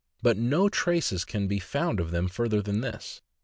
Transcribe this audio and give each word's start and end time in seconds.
but 0.23 0.35
no 0.35 0.67
traces 0.67 1.23
can 1.23 1.45
be 1.47 1.59
found 1.59 1.99
of 1.99 2.09
them 2.09 2.27
further 2.27 2.59
than 2.59 2.81
this. 2.81 3.21